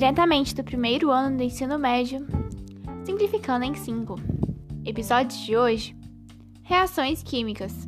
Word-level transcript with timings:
diretamente 0.00 0.54
do 0.54 0.64
primeiro 0.64 1.10
ano 1.10 1.36
do 1.36 1.42
ensino 1.42 1.78
médio, 1.78 2.26
simplificando 3.04 3.66
em 3.66 3.74
5. 3.74 4.16
Episódio 4.82 5.38
de 5.44 5.54
hoje: 5.54 5.94
Reações 6.62 7.22
químicas. 7.22 7.86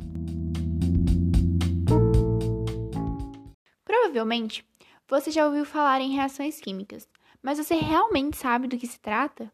Provavelmente 3.83 4.63
você 5.09 5.31
já 5.31 5.47
ouviu 5.47 5.65
falar 5.65 6.01
em 6.01 6.11
reações 6.11 6.61
químicas, 6.61 7.09
mas 7.41 7.57
você 7.57 7.73
realmente 7.73 8.37
sabe 8.37 8.67
do 8.67 8.77
que 8.77 8.85
se 8.85 8.99
trata? 8.99 9.51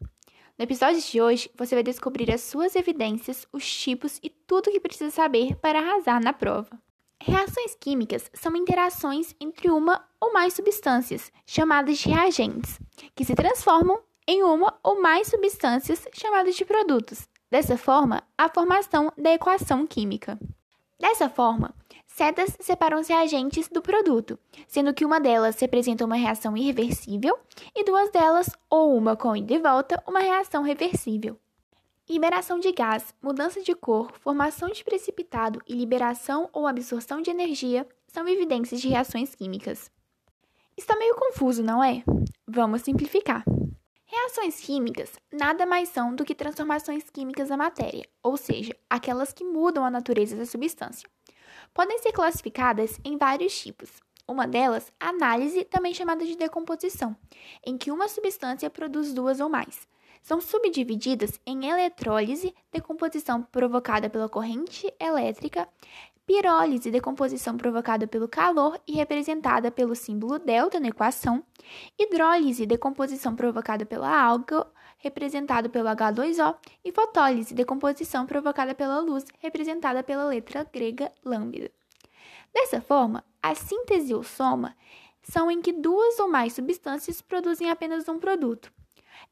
No 0.58 0.62
episódio 0.62 1.00
de 1.00 1.18
hoje, 1.18 1.50
você 1.56 1.74
vai 1.74 1.82
descobrir 1.82 2.30
as 2.30 2.42
suas 2.42 2.76
evidências, 2.76 3.46
os 3.50 3.64
tipos 3.74 4.20
e 4.22 4.28
tudo 4.28 4.68
o 4.68 4.70
que 4.70 4.80
precisa 4.80 5.10
saber 5.10 5.56
para 5.56 5.78
arrasar 5.78 6.22
na 6.22 6.34
prova. 6.34 6.78
Reações 7.22 7.74
químicas 7.74 8.30
são 8.32 8.56
interações 8.56 9.34
entre 9.38 9.70
uma 9.70 10.02
ou 10.18 10.32
mais 10.32 10.54
substâncias, 10.54 11.30
chamadas 11.46 11.98
de 11.98 12.08
reagentes, 12.08 12.80
que 13.14 13.26
se 13.26 13.34
transformam 13.34 14.00
em 14.26 14.42
uma 14.42 14.78
ou 14.82 15.02
mais 15.02 15.28
substâncias 15.28 16.06
chamadas 16.14 16.56
de 16.56 16.64
produtos. 16.64 17.28
Dessa 17.50 17.76
forma, 17.76 18.22
a 18.38 18.48
formação 18.48 19.12
da 19.18 19.34
equação 19.34 19.86
química. 19.86 20.38
Dessa 20.98 21.28
forma, 21.28 21.74
setas 22.06 22.56
separam 22.60 22.98
os 22.98 23.08
reagentes 23.08 23.68
do 23.68 23.82
produto, 23.82 24.38
sendo 24.66 24.94
que 24.94 25.04
uma 25.04 25.20
delas 25.20 25.60
representa 25.60 26.06
uma 26.06 26.16
reação 26.16 26.56
irreversível 26.56 27.38
e 27.74 27.84
duas 27.84 28.10
delas, 28.10 28.48
ou 28.70 28.96
uma 28.96 29.14
com 29.14 29.36
ida 29.36 29.54
e 29.54 29.58
volta, 29.58 30.02
uma 30.06 30.20
reação 30.20 30.62
reversível. 30.62 31.38
Liberação 32.10 32.58
de 32.58 32.72
gás, 32.72 33.14
mudança 33.22 33.62
de 33.62 33.72
cor, 33.72 34.10
formação 34.18 34.68
de 34.68 34.82
precipitado 34.82 35.62
e 35.64 35.76
liberação 35.76 36.50
ou 36.52 36.66
absorção 36.66 37.22
de 37.22 37.30
energia 37.30 37.86
são 38.08 38.26
evidências 38.26 38.80
de 38.80 38.88
reações 38.88 39.32
químicas. 39.36 39.88
Está 40.76 40.96
meio 40.96 41.14
confuso, 41.14 41.62
não 41.62 41.84
é? 41.84 42.02
Vamos 42.48 42.82
simplificar. 42.82 43.44
Reações 44.04 44.58
químicas 44.58 45.12
nada 45.32 45.64
mais 45.64 45.88
são 45.90 46.12
do 46.12 46.24
que 46.24 46.34
transformações 46.34 47.08
químicas 47.08 47.48
da 47.48 47.56
matéria, 47.56 48.04
ou 48.24 48.36
seja, 48.36 48.76
aquelas 48.90 49.32
que 49.32 49.44
mudam 49.44 49.84
a 49.84 49.90
natureza 49.90 50.34
da 50.34 50.44
substância. 50.44 51.08
Podem 51.72 52.00
ser 52.00 52.10
classificadas 52.10 52.98
em 53.04 53.16
vários 53.16 53.56
tipos. 53.56 53.88
Uma 54.26 54.48
delas, 54.48 54.92
a 54.98 55.10
análise, 55.10 55.62
também 55.62 55.94
chamada 55.94 56.24
de 56.24 56.34
decomposição, 56.34 57.16
em 57.64 57.78
que 57.78 57.92
uma 57.92 58.08
substância 58.08 58.68
produz 58.68 59.14
duas 59.14 59.38
ou 59.38 59.48
mais 59.48 59.88
são 60.22 60.40
subdivididas 60.40 61.40
em 61.46 61.66
eletrólise, 61.66 62.54
decomposição 62.72 63.42
provocada 63.42 64.08
pela 64.10 64.28
corrente 64.28 64.92
elétrica, 64.98 65.68
pirólise, 66.26 66.90
decomposição 66.90 67.56
provocada 67.56 68.06
pelo 68.06 68.28
calor 68.28 68.80
e 68.86 68.92
representada 68.92 69.70
pelo 69.70 69.96
símbolo 69.96 70.38
delta 70.38 70.78
na 70.78 70.88
equação, 70.88 71.42
hidrólise, 71.98 72.66
decomposição 72.66 73.34
provocada 73.34 73.84
pela 73.84 74.08
água, 74.08 74.72
representado 74.98 75.68
pelo 75.70 75.88
H2O, 75.88 76.56
e 76.84 76.92
fotólise, 76.92 77.54
decomposição 77.54 78.26
provocada 78.26 78.74
pela 78.74 79.00
luz, 79.00 79.24
representada 79.40 80.02
pela 80.04 80.24
letra 80.24 80.64
grega 80.72 81.10
lambda. 81.24 81.70
Dessa 82.54 82.80
forma, 82.80 83.24
a 83.42 83.54
síntese 83.54 84.14
ou 84.14 84.22
soma 84.22 84.76
são 85.22 85.50
em 85.50 85.60
que 85.60 85.72
duas 85.72 86.18
ou 86.18 86.28
mais 86.28 86.52
substâncias 86.52 87.20
produzem 87.20 87.70
apenas 87.70 88.08
um 88.08 88.18
produto 88.18 88.72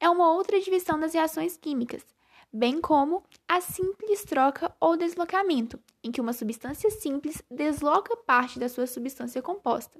é 0.00 0.08
uma 0.08 0.32
outra 0.32 0.60
divisão 0.60 0.98
das 0.98 1.14
reações 1.14 1.56
químicas, 1.56 2.04
bem 2.52 2.80
como 2.80 3.22
a 3.46 3.60
simples 3.60 4.24
troca 4.24 4.74
ou 4.80 4.96
deslocamento, 4.96 5.78
em 6.02 6.10
que 6.10 6.20
uma 6.20 6.32
substância 6.32 6.90
simples 6.90 7.42
desloca 7.50 8.16
parte 8.16 8.58
da 8.58 8.68
sua 8.68 8.86
substância 8.86 9.42
composta, 9.42 9.98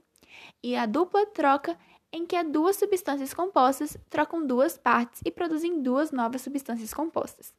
e 0.62 0.76
a 0.76 0.86
dupla 0.86 1.26
troca, 1.26 1.78
em 2.12 2.24
que 2.24 2.36
as 2.36 2.48
duas 2.48 2.76
substâncias 2.76 3.34
compostas 3.34 3.96
trocam 4.08 4.46
duas 4.46 4.78
partes 4.78 5.20
e 5.24 5.30
produzem 5.30 5.82
duas 5.82 6.10
novas 6.10 6.42
substâncias 6.42 6.94
compostas. 6.94 7.54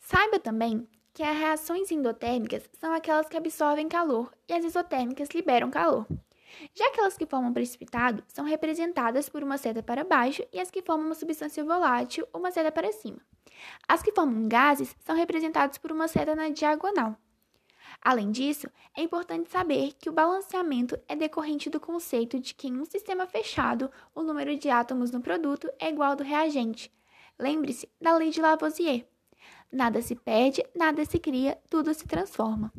Saiba 0.00 0.38
também 0.38 0.88
que 1.14 1.22
as 1.22 1.36
reações 1.36 1.90
endotérmicas 1.90 2.68
são 2.80 2.92
aquelas 2.92 3.28
que 3.28 3.36
absorvem 3.36 3.88
calor 3.88 4.32
e 4.48 4.52
as 4.52 4.64
isotérmicas 4.64 5.28
liberam 5.34 5.70
calor. 5.70 6.06
Já 6.74 6.88
aquelas 6.88 7.16
que 7.16 7.26
formam 7.26 7.52
precipitado 7.52 8.22
são 8.26 8.44
representadas 8.44 9.28
por 9.28 9.42
uma 9.42 9.58
seta 9.58 9.82
para 9.82 10.04
baixo 10.04 10.42
e 10.52 10.60
as 10.60 10.70
que 10.70 10.82
formam 10.82 11.06
uma 11.06 11.14
substância 11.14 11.64
volátil, 11.64 12.26
uma 12.32 12.50
seta 12.50 12.72
para 12.72 12.92
cima. 12.92 13.18
As 13.86 14.02
que 14.02 14.12
formam 14.12 14.48
gases 14.48 14.94
são 15.00 15.16
representadas 15.16 15.78
por 15.78 15.92
uma 15.92 16.08
seta 16.08 16.34
na 16.34 16.48
diagonal. 16.48 17.16
Além 18.00 18.30
disso, 18.30 18.68
é 18.96 19.02
importante 19.02 19.50
saber 19.50 19.92
que 19.98 20.08
o 20.08 20.12
balanceamento 20.12 20.98
é 21.08 21.16
decorrente 21.16 21.68
do 21.68 21.80
conceito 21.80 22.38
de 22.38 22.54
que 22.54 22.68
em 22.68 22.78
um 22.78 22.84
sistema 22.84 23.26
fechado, 23.26 23.90
o 24.14 24.22
número 24.22 24.56
de 24.56 24.70
átomos 24.70 25.10
no 25.10 25.20
produto 25.20 25.68
é 25.78 25.88
igual 25.88 26.10
ao 26.10 26.16
do 26.16 26.22
reagente. 26.22 26.92
Lembre-se 27.38 27.88
da 28.00 28.16
lei 28.16 28.30
de 28.30 28.40
Lavoisier. 28.40 29.06
Nada 29.70 30.00
se 30.00 30.14
perde, 30.14 30.64
nada 30.74 31.04
se 31.04 31.18
cria, 31.18 31.58
tudo 31.68 31.92
se 31.92 32.06
transforma. 32.06 32.72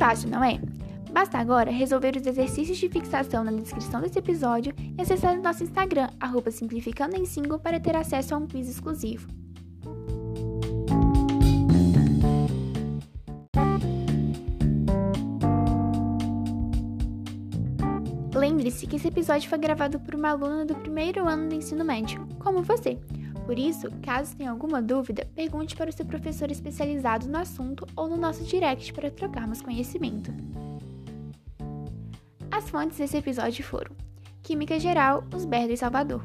Fácil, 0.00 0.30
não 0.30 0.42
é? 0.42 0.58
Basta 1.12 1.36
agora 1.36 1.70
resolver 1.70 2.16
os 2.16 2.26
exercícios 2.26 2.78
de 2.78 2.88
fixação 2.88 3.44
na 3.44 3.52
descrição 3.52 4.00
desse 4.00 4.18
episódio 4.18 4.72
e 4.96 5.02
acessar 5.02 5.38
o 5.38 5.42
nosso 5.42 5.62
Instagram, 5.62 6.08
arroba 6.18 6.50
simplificando 6.50 7.16
em 7.16 7.26
5, 7.26 7.58
para 7.58 7.78
ter 7.78 7.94
acesso 7.94 8.34
a 8.34 8.38
um 8.38 8.46
quiz 8.46 8.66
exclusivo. 8.66 9.28
Lembre-se 18.34 18.86
que 18.86 18.96
esse 18.96 19.08
episódio 19.08 19.50
foi 19.50 19.58
gravado 19.58 20.00
por 20.00 20.14
uma 20.14 20.30
aluna 20.30 20.64
do 20.64 20.74
primeiro 20.76 21.28
ano 21.28 21.50
do 21.50 21.54
ensino 21.56 21.84
médio, 21.84 22.26
como 22.38 22.62
você. 22.62 22.98
Por 23.50 23.58
isso, 23.58 23.90
caso 24.00 24.36
tenha 24.36 24.48
alguma 24.48 24.80
dúvida, 24.80 25.28
pergunte 25.34 25.74
para 25.74 25.90
o 25.90 25.92
seu 25.92 26.06
professor 26.06 26.52
especializado 26.52 27.26
no 27.26 27.36
assunto 27.36 27.84
ou 27.96 28.06
no 28.08 28.16
nosso 28.16 28.44
direct 28.44 28.92
para 28.92 29.10
trocarmos 29.10 29.60
conhecimento. 29.60 30.32
As 32.48 32.70
fontes 32.70 32.98
desse 32.98 33.16
episódio 33.16 33.64
foram 33.64 33.90
Química 34.40 34.78
Geral, 34.78 35.24
Os 35.34 35.44
Berda 35.44 35.72
e 35.72 35.76
Salvador. 35.76 36.24